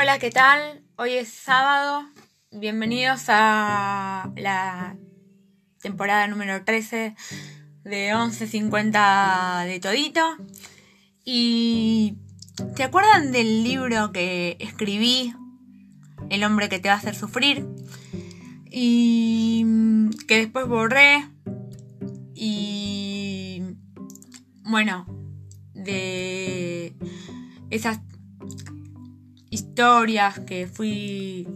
[0.00, 0.84] Hola, ¿qué tal?
[0.94, 2.08] Hoy es sábado.
[2.52, 4.96] Bienvenidos a la
[5.82, 7.16] temporada número 13
[7.82, 10.22] de 11.50 de Todito.
[11.24, 12.16] Y
[12.76, 15.34] ¿te acuerdan del libro que escribí,
[16.30, 17.66] El hombre que te va a hacer sufrir?
[18.70, 19.66] Y
[20.28, 21.28] que después borré.
[22.36, 23.62] Y
[24.62, 25.06] bueno,
[25.74, 26.94] de
[27.70, 27.98] esas
[29.78, 31.46] historias que fui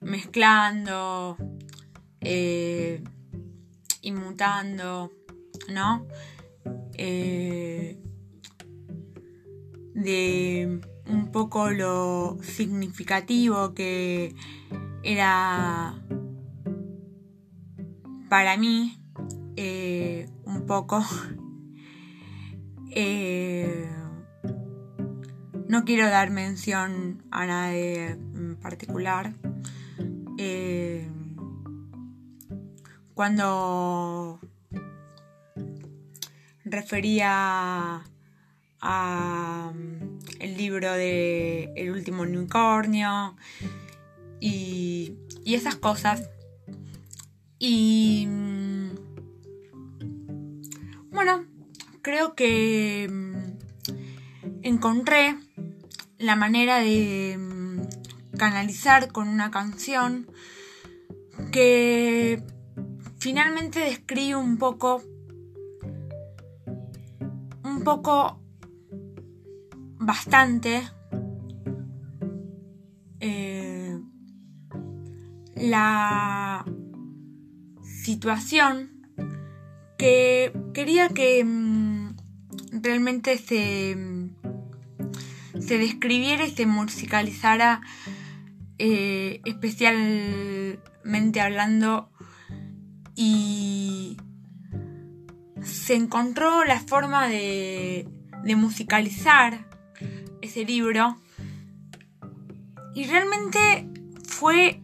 [0.00, 1.36] mezclando
[2.18, 3.04] eh,
[4.00, 5.12] y mutando,
[5.68, 6.06] ¿no?
[6.94, 8.00] Eh,
[9.92, 14.34] de un poco lo significativo que
[15.02, 16.02] era
[18.30, 18.98] para mí,
[19.56, 21.04] eh, un poco.
[25.70, 29.34] No quiero dar mención a nadie en particular.
[30.36, 31.08] Eh,
[33.14, 34.40] cuando
[36.64, 38.02] refería
[38.80, 43.36] a mm, el libro de El último unicornio
[44.40, 46.28] y, y esas cosas.
[47.60, 48.90] Y mm,
[51.12, 51.44] bueno,
[52.02, 53.52] creo que mm,
[54.64, 55.36] encontré
[56.20, 60.28] la manera de mm, canalizar con una canción
[61.50, 62.42] que
[63.18, 65.02] finalmente describe un poco
[67.64, 68.38] un poco
[69.98, 70.82] bastante
[73.20, 73.98] eh,
[75.56, 76.66] la
[77.82, 79.06] situación
[79.96, 82.16] que quería que mm,
[82.82, 83.96] realmente se
[85.70, 87.80] se describiera y se musicalizara
[88.78, 92.10] eh, especialmente hablando
[93.14, 94.16] y
[95.62, 98.08] se encontró la forma de,
[98.56, 99.64] musicalizar
[100.42, 101.20] ese libro.
[102.92, 103.86] Y realmente
[104.26, 104.82] fue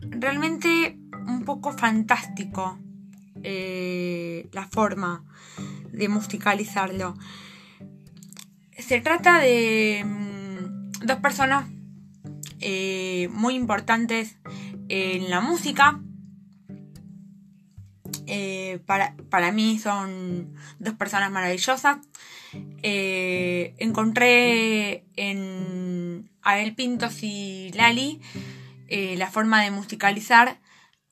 [0.00, 2.78] realmente un poco fantástico
[3.42, 5.26] eh, la forma
[5.92, 7.18] de musicalizarlo
[8.86, 11.66] se trata de mm, dos personas
[12.60, 14.38] eh, muy importantes
[14.88, 16.00] en la música.
[18.28, 21.98] Eh, para, mí son dos personas maravillosas.
[22.82, 28.20] Eh, encontré en Abel Pintos y Lali
[28.88, 30.60] la forma de musicalizar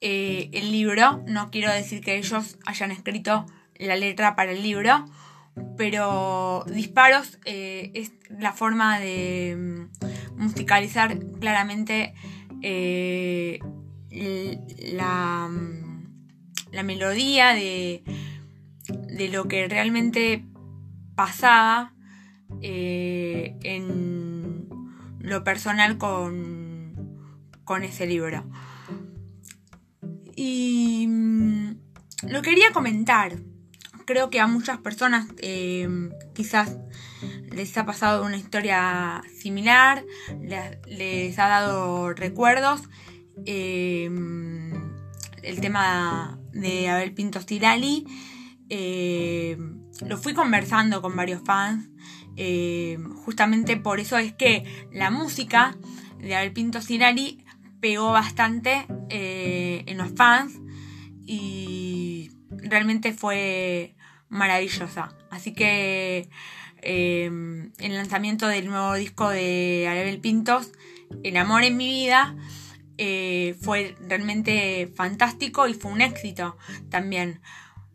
[0.00, 1.24] el libro.
[1.26, 3.46] No quiero decir que ellos hayan escrito
[3.76, 5.06] la letra para el libro,
[5.76, 12.14] pero Disparos eh, es la forma de mm, musicalizar claramente
[12.62, 13.58] eh,
[14.92, 16.06] la, mm,
[16.72, 18.04] la, melodía de,
[19.08, 20.44] de, lo que realmente
[21.14, 21.94] pasaba
[22.60, 24.68] eh, en
[25.20, 27.18] lo personal con,
[27.64, 28.44] con ese libro.
[30.36, 31.76] Y mm,
[32.28, 33.36] lo quería comentar
[34.04, 35.88] creo que a muchas personas eh,
[36.34, 36.76] quizás
[37.50, 40.04] les ha pasado una historia similar,
[40.86, 42.82] les, ha dado recuerdos.
[43.46, 44.10] Eh,
[45.42, 48.06] el tema de Abel Pinto Stilali,
[48.70, 49.58] eh,
[50.06, 51.88] lo fui conversando con varios fans.
[53.24, 55.76] justamente por eso es que la música
[56.18, 57.44] de Abel Pinto Stilali
[57.80, 60.58] pegó bastante en los fans
[61.26, 61.63] y
[62.74, 63.94] realmente fue
[64.28, 65.16] maravillosa.
[65.30, 66.28] Así que
[66.82, 70.72] em, el lanzamiento del nuevo disco de Arabel Pintos,
[71.22, 72.34] El amor en mi vida,
[72.98, 76.56] eh, fue realmente fantástico y fue un éxito
[76.90, 77.40] también.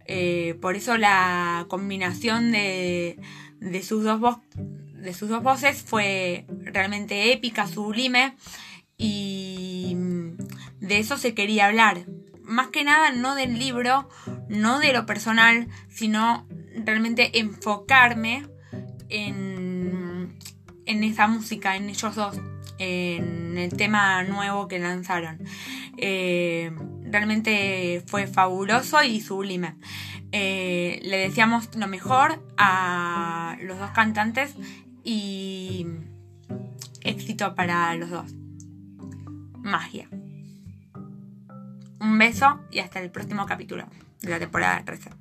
[0.05, 3.19] Eh, por eso la combinación de,
[3.59, 8.37] de, sus dos de sus dos voces fue realmente épica, sublime
[8.97, 9.95] y
[10.79, 12.05] de eso se quería hablar.
[12.49, 14.09] Más que nada no del libro,
[14.49, 16.47] no de lo personal, sino
[16.83, 18.47] realmente enfocarme
[19.07, 20.35] en,
[20.85, 22.41] en esa música, en ellos dos,
[22.79, 25.37] en el tema nuevo que lanzaron.
[25.97, 26.71] Eh,
[27.03, 29.75] realmente fue fabuloso y sublime.
[30.31, 34.55] Eh, le deseamos lo mejor a los dos cantantes
[35.03, 35.85] y
[37.03, 38.33] éxito para los dos.
[39.61, 40.09] Magia.
[42.09, 43.85] Un beso y hasta el próximo capítulo
[44.21, 45.11] de la temporada 13.